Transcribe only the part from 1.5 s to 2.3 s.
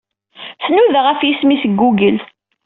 deg Google.